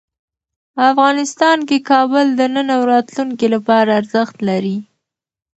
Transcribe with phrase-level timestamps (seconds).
[0.91, 4.77] افغانستان کې کابل د نن او راتلونکي لپاره ارزښت لري.